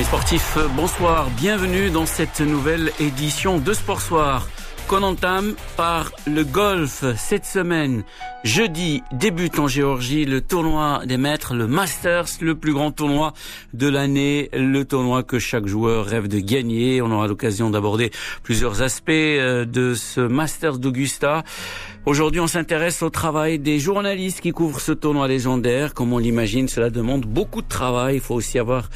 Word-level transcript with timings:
Amis 0.00 0.06
sportifs, 0.06 0.56
bonsoir, 0.76 1.28
bienvenue 1.36 1.90
dans 1.90 2.06
cette 2.06 2.40
nouvelle 2.40 2.90
édition 3.00 3.58
de 3.58 3.74
Sport 3.74 4.00
Soir 4.00 4.48
qu'on 4.88 5.02
entame 5.02 5.54
par 5.76 6.10
le 6.26 6.42
golf 6.42 7.04
cette 7.16 7.44
semaine. 7.44 8.02
Jeudi 8.42 9.02
débute 9.12 9.58
en 9.58 9.68
Géorgie 9.68 10.24
le 10.24 10.40
tournoi 10.40 11.02
des 11.04 11.18
maîtres, 11.18 11.54
le 11.54 11.66
Masters, 11.66 12.26
le 12.40 12.54
plus 12.54 12.72
grand 12.72 12.90
tournoi 12.90 13.34
de 13.74 13.88
l'année, 13.88 14.48
le 14.52 14.84
tournoi 14.84 15.22
que 15.22 15.38
chaque 15.38 15.66
joueur 15.66 16.06
rêve 16.06 16.28
de 16.28 16.40
gagner. 16.40 17.02
On 17.02 17.12
aura 17.12 17.28
l'occasion 17.28 17.68
d'aborder 17.68 18.10
plusieurs 18.42 18.80
aspects 18.80 19.10
euh, 19.10 19.66
de 19.66 19.94
ce 19.94 20.22
Masters 20.22 20.78
d'Augusta. 20.78 21.44
Aujourd'hui, 22.06 22.40
on 22.40 22.46
s'intéresse 22.46 23.02
au 23.02 23.10
travail 23.10 23.58
des 23.58 23.78
journalistes 23.78 24.40
qui 24.40 24.52
couvrent 24.52 24.80
ce 24.80 24.92
tournoi 24.92 25.28
légendaire. 25.28 25.92
Comme 25.92 26.14
on 26.14 26.18
l'imagine, 26.18 26.66
cela 26.66 26.88
demande 26.88 27.26
beaucoup 27.26 27.60
de 27.60 27.68
travail. 27.68 28.16
Il 28.16 28.20
faut 28.20 28.34
aussi 28.34 28.58
avoir 28.58 28.88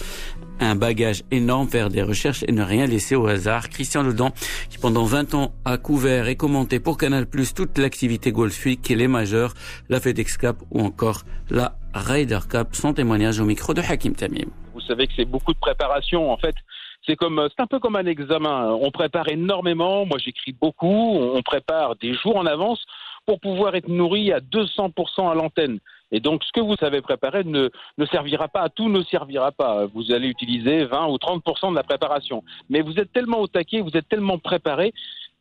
un 0.61 0.75
bagage 0.75 1.23
énorme, 1.31 1.69
faire 1.69 1.91
des 1.91 2.03
recherches 2.03 2.45
et 2.47 2.53
ne 2.53 2.63
rien 2.63 2.87
laisser 2.87 3.17
au 3.17 3.27
hasard. 3.27 3.69
Christian 3.69 4.03
Ledan, 4.03 4.31
qui 4.71 4.79
pendant 4.79 5.05
20 5.05 5.35
ans 5.35 5.53
a 5.65 5.79
couvert 5.79 6.29
et 6.29 6.37
commenté 6.37 6.81
pour 6.81 6.97
Canal 6.97 7.27
Plus 7.27 7.55
toute 7.55 7.79
l'activité 7.79 8.33
golfique, 8.33 8.89
les 8.89 9.09
majeurs, 9.09 9.55
la 9.89 10.01
FedEx 10.01 10.37
Cup 10.39 10.57
ou 10.71 10.81
encore 10.81 11.23
la 11.51 11.77
Ryder 11.95 12.41
Cup. 12.49 12.69
Son 12.73 12.93
témoignage 12.93 13.41
au 13.41 13.45
micro 13.45 13.75
de 13.75 13.81
Hakim 13.81 14.15
Tamim. 14.15 14.51
Vous 14.75 14.81
savez 14.81 15.07
que 15.07 15.13
c'est 15.17 15.25
beaucoup 15.25 15.53
de 15.53 15.59
préparation. 15.59 16.33
En 16.33 16.37
fait, 16.37 16.55
c'est 17.07 17.17
comme, 17.17 17.47
c'est 17.55 17.63
un 17.63 17.67
peu 17.67 17.79
comme 17.79 17.97
un 17.97 18.07
examen. 18.07 18.73
On 18.81 18.91
prépare 18.91 19.29
énormément. 19.29 20.07
Moi, 20.07 20.19
j'écris 20.19 20.53
beaucoup. 20.53 20.87
On 20.89 21.43
prépare 21.43 21.97
des 21.97 22.15
jours 22.15 22.37
en 22.37 22.47
avance 22.47 22.83
pour 23.27 23.41
pouvoir 23.41 23.75
être 23.75 23.89
nourri 23.89 24.33
à 24.33 24.41
200% 24.41 25.31
à 25.31 25.35
l'antenne. 25.35 25.79
Et 26.13 26.21
donc, 26.21 26.45
ce 26.45 26.53
que 26.53 26.61
vous 26.61 26.77
savez 26.77 27.01
préparer 27.01 27.45
ne, 27.45 27.71
ne 27.99 28.07
servira 28.07 28.49
pas 28.49 28.61
à 28.61 28.69
tout, 28.69 28.89
ne 28.89 29.03
servira 29.03 29.53
pas. 29.53 29.87
Vous 29.87 30.13
allez 30.13 30.29
utiliser 30.29 30.85
20 30.85 31.07
ou 31.07 31.17
30% 31.17 31.71
de 31.71 31.77
la 31.77 31.83
préparation. 31.83 32.45
Mais 32.69 32.83
vous 32.83 32.99
êtes 32.99 33.13
tellement 33.13 33.41
au 33.41 33.47
taquet, 33.47 33.81
vous 33.81 33.97
êtes 33.97 34.09
tellement 34.09 34.39
préparé 34.39 34.93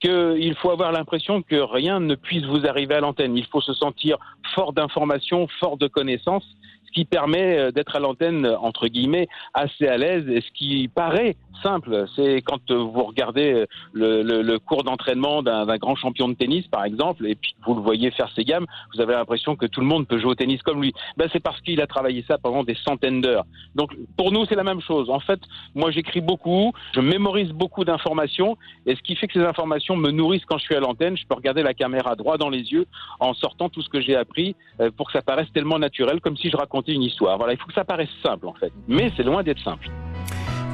qu'il 0.03 0.55
faut 0.55 0.69
avoir 0.69 0.91
l'impression 0.91 1.41
que 1.41 1.55
rien 1.55 1.99
ne 1.99 2.15
puisse 2.15 2.43
vous 2.45 2.65
arriver 2.65 2.95
à 2.95 2.99
l'antenne. 2.99 3.37
Il 3.37 3.45
faut 3.45 3.61
se 3.61 3.73
sentir 3.73 4.17
fort 4.53 4.73
d'informations, 4.73 5.47
fort 5.59 5.77
de 5.77 5.87
connaissances, 5.87 6.45
ce 6.85 6.91
qui 6.91 7.05
permet 7.05 7.57
euh, 7.57 7.71
d'être 7.71 7.95
à 7.95 7.99
l'antenne, 7.99 8.45
entre 8.45 8.87
guillemets, 8.87 9.27
assez 9.53 9.87
à 9.87 9.97
l'aise, 9.97 10.27
et 10.27 10.41
ce 10.41 10.51
qui 10.51 10.89
paraît 10.89 11.35
simple. 11.61 12.05
C'est 12.15 12.41
quand 12.41 12.71
euh, 12.71 12.77
vous 12.77 13.03
regardez 13.03 13.53
euh, 13.53 13.65
le, 13.93 14.57
cours 14.57 14.83
d'entraînement 14.83 15.43
d'un 15.43 15.77
grand 15.77 15.95
champion 15.95 16.29
de 16.29 16.33
tennis, 16.33 16.67
par 16.67 16.85
exemple, 16.85 17.25
et 17.27 17.35
puis 17.35 17.55
vous 17.65 17.75
le 17.75 17.81
voyez 17.81 18.11
faire 18.11 18.31
ses 18.35 18.43
gammes, 18.43 18.65
vous 18.93 19.01
avez 19.01 19.13
l'impression 19.13 19.55
que 19.55 19.65
tout 19.65 19.81
le 19.81 19.87
monde 19.87 20.07
peut 20.07 20.19
jouer 20.19 20.31
au 20.31 20.35
tennis 20.35 20.61
comme 20.61 20.81
lui. 20.81 20.93
Ben, 21.17 21.29
c'est 21.31 21.39
parce 21.39 21.59
qu'il 21.61 21.81
a 21.81 21.87
travaillé 21.87 22.23
ça 22.27 22.37
pendant 22.37 22.63
des 22.63 22.75
centaines 22.75 23.21
d'heures. 23.21 23.45
Donc 23.75 23.91
pour 24.17 24.31
nous, 24.31 24.45
c'est 24.45 24.55
la 24.55 24.63
même 24.63 24.81
chose. 24.81 25.09
En 25.09 25.19
fait, 25.19 25.39
moi 25.75 25.91
j'écris 25.91 26.21
beaucoup, 26.21 26.73
je 26.93 27.01
mémorise 27.01 27.51
beaucoup 27.51 27.83
d'informations, 27.83 28.57
et 28.85 28.95
ce 28.95 29.01
qui 29.01 29.15
fait 29.15 29.27
que 29.27 29.33
ces 29.33 29.45
informations 29.45 29.95
me 29.95 30.11
nourrissent 30.11 30.45
quand 30.45 30.57
je 30.57 30.63
suis 30.63 30.75
à 30.75 30.79
l'antenne. 30.79 31.17
Je 31.17 31.25
peux 31.25 31.35
regarder 31.35 31.63
la 31.63 31.73
caméra 31.73 32.15
droit 32.15 32.37
dans 32.37 32.49
les 32.49 32.71
yeux 32.71 32.85
en 33.19 33.33
sortant 33.33 33.69
tout 33.69 33.81
ce 33.81 33.89
que 33.89 34.01
j'ai 34.01 34.15
appris 34.15 34.55
euh, 34.79 34.91
pour 34.95 35.07
que 35.07 35.13
ça 35.13 35.21
paraisse 35.21 35.51
tellement 35.53 35.79
naturel, 35.79 36.21
comme 36.21 36.37
si 36.37 36.49
je 36.49 36.57
racontais 36.57 36.93
une 36.93 37.03
histoire. 37.03 37.37
Voilà, 37.37 37.53
il 37.53 37.59
faut 37.59 37.67
que 37.67 37.73
ça 37.73 37.85
paraisse 37.85 38.09
simple 38.21 38.47
en 38.47 38.53
fait. 38.53 38.71
Mais 38.87 39.11
c'est 39.15 39.23
loin 39.23 39.43
d'être 39.43 39.59
simple. 39.59 39.89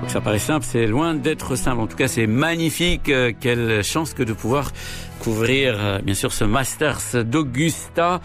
Ça 0.08 0.22
paraît 0.22 0.40
simple, 0.40 0.66
c'est 0.68 0.88
loin 0.88 1.14
d'être 1.14 1.56
simple. 1.56 1.82
En 1.82 1.88
tout 1.88 1.96
cas, 1.96 2.08
c'est 2.08 2.26
magnifique. 2.26 3.10
Euh, 3.10 3.32
quelle 3.40 3.84
chance 3.84 4.14
que 4.14 4.24
de 4.24 4.34
pouvoir 4.34 4.72
couvrir, 5.20 5.76
euh, 5.78 6.00
bien 6.00 6.16
sûr, 6.16 6.34
ce 6.34 6.46
Masters 6.46 7.24
d'Augusta. 7.26 8.20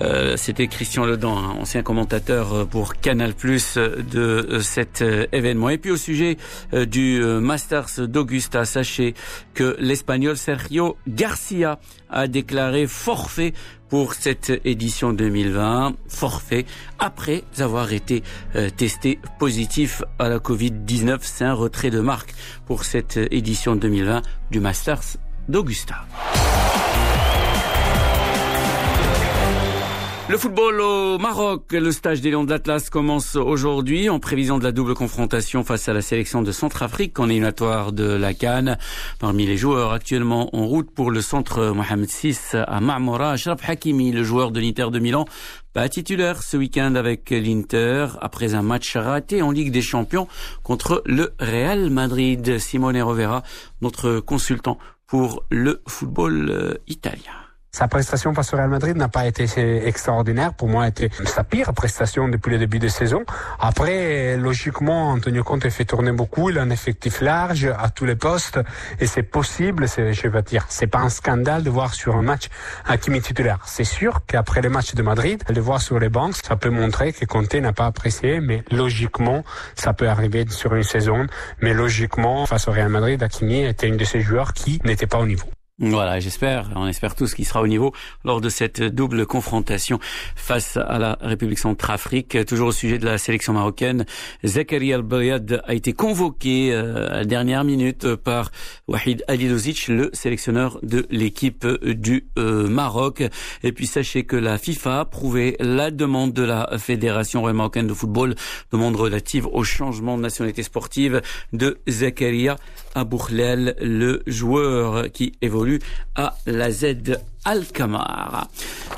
Euh, 0.00 0.36
C'était 0.36 0.66
Christian 0.66 1.04
Ledan, 1.04 1.36
hein, 1.36 1.56
ancien 1.60 1.82
commentateur 1.82 2.66
pour 2.68 2.96
Canal 2.96 3.34
Plus 3.34 3.76
de 3.76 4.58
cet 4.62 5.04
événement. 5.32 5.68
Et 5.68 5.78
puis 5.78 5.90
au 5.90 5.96
sujet 5.96 6.36
du 6.72 7.20
Masters 7.22 8.06
d'Augusta, 8.06 8.64
sachez 8.64 9.14
que 9.54 9.76
l'Espagnol 9.78 10.36
Sergio 10.36 10.96
Garcia 11.06 11.78
a 12.10 12.28
déclaré 12.28 12.86
forfait 12.86 13.52
pour 13.88 14.14
cette 14.14 14.52
édition 14.64 15.12
2020, 15.12 15.94
forfait 16.08 16.66
après 16.98 17.44
avoir 17.58 17.92
été 17.92 18.22
euh, 18.54 18.70
testé 18.70 19.18
positif 19.38 20.02
à 20.18 20.28
la 20.28 20.38
Covid-19. 20.38 21.18
C'est 21.22 21.44
un 21.44 21.54
retrait 21.54 21.90
de 21.90 22.00
marque 22.00 22.34
pour 22.66 22.84
cette 22.84 23.18
édition 23.30 23.76
2020 23.76 24.22
du 24.50 24.60
Masters 24.60 25.18
d'Augusta. 25.48 26.04
Le 30.36 30.40
football 30.40 30.82
au 30.82 31.16
Maroc, 31.16 31.72
le 31.72 31.90
stage 31.92 32.20
des 32.20 32.30
Lions 32.30 32.44
de 32.44 32.50
l'Atlas 32.50 32.90
commence 32.90 33.36
aujourd'hui 33.36 34.10
en 34.10 34.20
prévision 34.20 34.58
de 34.58 34.64
la 34.64 34.70
double 34.70 34.92
confrontation 34.92 35.64
face 35.64 35.88
à 35.88 35.94
la 35.94 36.02
sélection 36.02 36.42
de 36.42 36.52
Centrafrique 36.52 37.18
en 37.18 37.30
éliminatoire 37.30 37.90
de 37.90 38.04
la 38.04 38.34
Cannes. 38.34 38.76
Parmi 39.18 39.46
les 39.46 39.56
joueurs 39.56 39.94
actuellement 39.94 40.54
en 40.54 40.66
route 40.66 40.90
pour 40.90 41.10
le 41.10 41.22
centre 41.22 41.68
Mohamed 41.68 42.10
VI 42.10 42.36
à 42.52 42.80
Marmora, 42.82 43.30
Ashraf 43.30 43.66
Hakimi, 43.66 44.12
le 44.12 44.24
joueur 44.24 44.50
de 44.50 44.60
l'Inter 44.60 44.88
de 44.92 44.98
Milan, 44.98 45.24
pas 45.72 45.88
titulaire 45.88 46.42
ce 46.42 46.58
week-end 46.58 46.96
avec 46.96 47.30
l'Inter 47.30 48.08
après 48.20 48.52
un 48.52 48.60
match 48.60 48.94
raté 48.94 49.40
en 49.40 49.52
Ligue 49.52 49.72
des 49.72 49.80
Champions 49.80 50.28
contre 50.62 51.02
le 51.06 51.32
Real 51.40 51.88
Madrid. 51.88 52.58
Simone 52.58 53.00
Rovera, 53.00 53.42
notre 53.80 54.20
consultant 54.20 54.76
pour 55.06 55.44
le 55.48 55.80
football 55.86 56.50
euh, 56.50 56.74
italien. 56.88 57.45
Sa 57.76 57.88
prestation 57.88 58.32
face 58.32 58.54
au 58.54 58.56
Real 58.56 58.70
Madrid 58.70 58.96
n'a 58.96 59.08
pas 59.08 59.26
été 59.26 59.44
extraordinaire. 59.86 60.54
Pour 60.54 60.66
moi, 60.66 60.88
était 60.88 61.10
sa 61.26 61.44
pire 61.44 61.74
prestation 61.74 62.26
depuis 62.26 62.50
le 62.50 62.56
début 62.56 62.78
de 62.78 62.88
saison. 62.88 63.22
Après, 63.60 64.38
logiquement, 64.38 65.10
Antonio 65.10 65.44
Conte 65.44 65.68
fait 65.68 65.84
tourner 65.84 66.12
beaucoup. 66.12 66.48
Il 66.48 66.56
a 66.56 66.62
un 66.62 66.70
effectif 66.70 67.20
large 67.20 67.66
à 67.66 67.90
tous 67.90 68.06
les 68.06 68.16
postes 68.16 68.58
et 68.98 69.06
c'est 69.06 69.22
possible. 69.22 69.86
Je 69.88 70.26
vais 70.26 70.40
dire, 70.40 70.64
c'est 70.70 70.86
pas 70.86 71.00
un 71.00 71.10
scandale 71.10 71.64
de 71.64 71.68
voir 71.68 71.92
sur 71.92 72.16
un 72.16 72.22
match 72.22 72.48
Hakimi 72.86 73.20
titulaire. 73.20 73.58
C'est 73.66 73.84
sûr 73.84 74.22
qu'après 74.26 74.62
les 74.62 74.70
matchs 74.70 74.94
de 74.94 75.02
Madrid, 75.02 75.44
le 75.46 75.60
voir 75.60 75.82
sur 75.82 75.98
les 75.98 76.08
bancs, 76.08 76.34
ça 76.34 76.56
peut 76.56 76.70
montrer 76.70 77.12
que 77.12 77.26
Conte 77.26 77.56
n'a 77.56 77.74
pas 77.74 77.84
apprécié, 77.84 78.40
mais 78.40 78.64
logiquement, 78.70 79.44
ça 79.74 79.92
peut 79.92 80.08
arriver 80.08 80.46
sur 80.48 80.74
une 80.74 80.82
saison. 80.82 81.26
Mais 81.60 81.74
logiquement, 81.74 82.46
face 82.46 82.68
au 82.68 82.72
Real 82.72 82.88
Madrid, 82.88 83.22
Hakimi 83.22 83.64
était 83.64 83.86
une 83.86 83.98
de 83.98 84.04
ces 84.06 84.22
joueurs 84.22 84.54
qui 84.54 84.80
n'était 84.82 85.06
pas 85.06 85.18
au 85.18 85.26
niveau. 85.26 85.46
Voilà, 85.78 86.20
j'espère, 86.20 86.70
on 86.74 86.86
espère 86.86 87.14
tous 87.14 87.34
qu'il 87.34 87.44
sera 87.44 87.60
au 87.60 87.66
niveau 87.66 87.92
lors 88.24 88.40
de 88.40 88.48
cette 88.48 88.80
double 88.80 89.26
confrontation 89.26 89.98
face 90.34 90.78
à 90.78 90.98
la 90.98 91.18
République 91.20 91.58
centrafrique. 91.58 92.46
Toujours 92.46 92.68
au 92.68 92.72
sujet 92.72 92.96
de 92.96 93.04
la 93.04 93.18
sélection 93.18 93.52
marocaine, 93.52 94.06
Zakaria 94.42 94.96
El 94.96 95.62
a 95.66 95.74
été 95.74 95.92
convoqué 95.92 96.72
euh, 96.72 97.10
à 97.10 97.16
la 97.16 97.24
dernière 97.26 97.62
minute 97.62 98.14
par 98.14 98.52
Wahid 98.88 99.22
Alilozic, 99.28 99.88
le 99.88 100.08
sélectionneur 100.14 100.78
de 100.82 101.06
l'équipe 101.10 101.66
du 101.66 102.26
euh, 102.38 102.66
Maroc. 102.70 103.22
Et 103.62 103.72
puis 103.72 103.86
sachez 103.86 104.24
que 104.24 104.36
la 104.36 104.56
FIFA 104.56 105.00
a 105.00 105.04
prouvé 105.04 105.56
la 105.60 105.90
demande 105.90 106.32
de 106.32 106.42
la 106.42 106.70
Fédération 106.78 107.52
marocaine 107.52 107.86
de 107.86 107.92
football, 107.92 108.34
demande 108.72 108.96
relative 108.96 109.46
au 109.48 109.62
changement 109.62 110.16
de 110.16 110.22
nationalité 110.22 110.62
sportive 110.62 111.20
de 111.52 111.80
Zakaria 111.86 112.56
Aboukhlel, 112.94 113.76
le 113.82 114.22
joueur 114.26 115.12
qui 115.12 115.32
évolue 115.42 115.65
à 116.14 116.36
la 116.46 116.70
Z 116.70 117.18
Alkamar. 117.46 118.48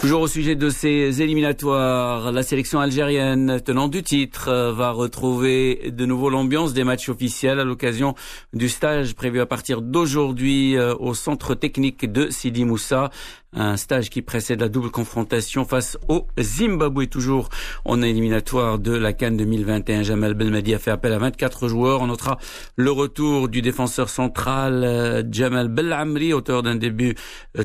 Toujours 0.00 0.22
au 0.22 0.26
sujet 0.26 0.54
de 0.54 0.70
ces 0.70 1.20
éliminatoires, 1.20 2.32
la 2.32 2.42
sélection 2.42 2.80
algérienne 2.80 3.60
tenant 3.60 3.88
du 3.88 4.02
titre 4.02 4.48
euh, 4.48 4.72
va 4.72 4.90
retrouver 4.90 5.90
de 5.90 6.06
nouveau 6.06 6.30
l'ambiance 6.30 6.72
des 6.72 6.84
matchs 6.84 7.08
officiels 7.08 7.60
à 7.60 7.64
l'occasion 7.64 8.14
du 8.54 8.68
stage 8.68 9.14
prévu 9.14 9.40
à 9.40 9.46
partir 9.46 9.82
d'aujourd'hui 9.82 10.76
euh, 10.76 10.94
au 10.98 11.14
centre 11.14 11.54
technique 11.54 12.10
de 12.10 12.30
Sidi 12.30 12.64
Moussa. 12.64 13.10
Un 13.54 13.78
stage 13.78 14.10
qui 14.10 14.20
précède 14.20 14.60
la 14.60 14.68
double 14.68 14.90
confrontation 14.90 15.64
face 15.64 15.96
au 16.08 16.26
Zimbabwe, 16.38 17.06
toujours 17.06 17.48
en 17.86 18.02
éliminatoire 18.02 18.78
de 18.78 18.92
la 18.92 19.14
Cannes 19.14 19.38
2021. 19.38 20.02
Jamal 20.02 20.34
Belmadi 20.34 20.74
a 20.74 20.78
fait 20.78 20.90
appel 20.90 21.14
à 21.14 21.18
24 21.18 21.66
joueurs. 21.66 22.02
On 22.02 22.08
notera 22.08 22.36
le 22.76 22.90
retour 22.90 23.48
du 23.48 23.62
défenseur 23.62 24.10
central 24.10 24.84
euh, 24.84 25.22
Jamal 25.30 25.68
Belamri, 25.68 26.34
auteur 26.34 26.62
d'un 26.62 26.76
début 26.76 27.14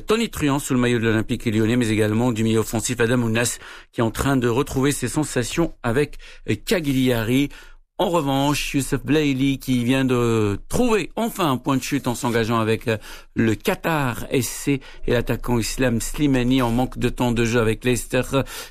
Tony 0.06 0.30
Le 0.74 0.80
maillot 0.80 0.98
de 0.98 1.04
l'Olympique 1.04 1.46
lyonnais, 1.46 1.76
mais 1.76 1.90
également 1.90 2.32
du 2.32 2.42
milieu 2.42 2.58
offensif 2.58 2.98
Adam 2.98 3.22
Ounas, 3.22 3.58
qui 3.92 4.00
est 4.00 4.04
en 4.04 4.10
train 4.10 4.36
de 4.36 4.48
retrouver 4.48 4.90
ses 4.90 5.06
sensations 5.06 5.72
avec 5.84 6.18
Cagliari. 6.66 7.48
En 7.96 8.10
revanche, 8.10 8.74
Youssef 8.74 9.04
Blaili 9.04 9.60
qui 9.60 9.84
vient 9.84 10.04
de 10.04 10.58
trouver 10.68 11.12
enfin 11.14 11.48
un 11.52 11.58
point 11.58 11.76
de 11.76 11.82
chute 11.82 12.08
en 12.08 12.16
s'engageant 12.16 12.58
avec 12.58 12.88
euh, 12.88 12.96
le 13.36 13.54
Qatar 13.54 14.26
SC 14.32 14.68
et 15.06 15.12
l'attaquant 15.12 15.60
Islam 15.60 16.00
Slimani 16.00 16.60
en 16.60 16.72
manque 16.72 16.98
de 16.98 17.08
temps 17.08 17.30
de 17.30 17.44
jeu 17.44 17.60
avec 17.60 17.84
Leicester, 17.84 18.22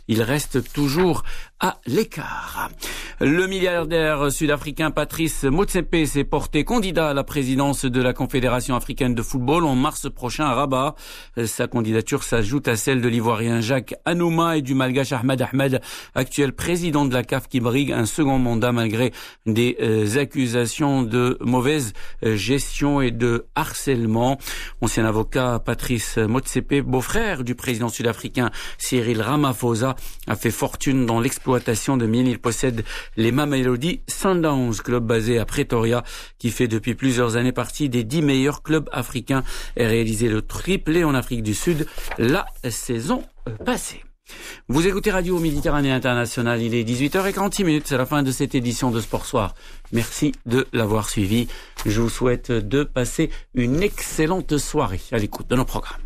il 0.10 0.22
reste 0.22 0.74
toujours 0.74 1.24
à 1.62 1.80
l'écart. 1.86 2.70
Le 3.20 3.46
milliardaire 3.48 4.32
sud-africain 4.32 4.90
Patrice 4.90 5.44
Motsepe 5.44 6.06
s'est 6.06 6.24
porté 6.24 6.64
candidat 6.64 7.10
à 7.10 7.14
la 7.14 7.24
présidence 7.24 7.86
de 7.86 8.02
la 8.02 8.12
Confédération 8.12 8.76
africaine 8.76 9.14
de 9.14 9.22
football 9.22 9.66
en 9.66 9.76
mars 9.76 10.10
prochain 10.10 10.46
à 10.46 10.56
Rabat. 10.56 10.96
Sa 11.46 11.68
candidature 11.68 12.24
s'ajoute 12.24 12.68
à 12.68 12.76
celle 12.76 13.02
de 13.02 13.08
l'ivoirien 13.08 13.62
Jacques 13.62 13.94
Anouma 14.06 14.58
et 14.58 14.62
du 14.64 14.74
malgache 14.74 15.12
Ahmed 15.12 15.42
Ahmed, 15.42 15.82
actuel 16.16 16.54
président 16.54 17.06
de 17.06 17.14
la 17.14 17.24
CAF 17.24 17.48
qui 17.48 17.60
brigue 17.60 17.92
un 17.92 18.06
second 18.06 18.40
mandat 18.40 18.72
malgré 18.72 19.14
des 19.46 19.78
euh, 19.82 20.18
accusations 20.18 21.04
de 21.04 21.38
mauvaise 21.42 21.94
euh, 22.26 22.36
gestion 22.36 23.00
et 23.00 23.12
de 23.12 23.46
harcèlement. 23.54 24.40
Ancien 24.82 25.06
avocat 25.06 25.62
Patrice 25.64 26.18
Motsepe, 26.18 26.82
beau-frère 26.82 27.44
du 27.44 27.54
président 27.54 27.90
sud-africain 27.90 28.50
Cyril 28.80 29.22
Ramaphosa, 29.22 29.96
a 30.28 30.36
fait 30.36 30.52
fortune 30.52 31.06
dans 31.06 31.20
l'exploitation 31.20 31.96
de 31.96 32.08
mines. 32.08 32.28
Il 32.28 32.40
possède 32.40 32.84
les 33.18 33.32
Mamelody 33.32 34.02
Sundowns, 34.08 34.76
club 34.84 35.06
basé 35.06 35.40
à 35.40 35.46
Pretoria, 35.46 36.04
qui 36.38 36.50
fait 36.50 36.68
depuis 36.68 36.96
plusieurs 36.96 37.36
années 37.36 37.52
partie 37.52 37.90
des 37.90 38.04
dix 38.04 38.22
meilleurs 38.22 38.64
clubs 38.64 38.90
africains 38.92 39.44
et 39.76 39.86
réalisé 39.86 40.30
le 40.30 40.42
triplé 40.42 41.04
en 41.04 41.16
Afrique 41.16 41.44
du 41.44 41.54
Sud 41.54 41.88
la 42.18 42.46
saison 42.70 43.24
passée. 43.66 44.04
Vous 44.70 44.88
écoutez 44.88 45.12
Radio 45.12 45.38
Méditerranée 45.38 45.92
Internationale, 45.92 46.62
il 46.62 46.74
est 46.74 46.84
18h46 46.84 47.66
minutes, 47.66 47.88
c'est 47.88 47.98
la 47.98 48.06
fin 48.06 48.24
de 48.24 48.32
cette 48.32 48.56
édition 48.56 48.92
de 48.92 49.02
Sport 49.02 49.26
Soir. 49.26 49.54
Merci 49.92 50.32
de 50.46 50.66
l'avoir 50.72 51.10
suivi. 51.10 51.48
Je 51.86 52.02
vous 52.02 52.10
souhaite 52.10 52.52
de 52.52 52.84
passer 52.84 53.30
une 53.54 53.84
excellente 53.84 54.58
soirée 54.58 55.02
à 55.12 55.18
l'écoute 55.18 55.50
de 55.50 55.56
nos 55.56 55.66
programmes. 55.66 56.04